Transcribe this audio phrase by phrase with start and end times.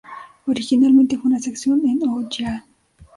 [0.47, 2.65] Originalmente fue una sección en Oh Yeah!